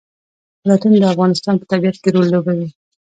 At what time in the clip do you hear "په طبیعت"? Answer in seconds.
1.57-1.95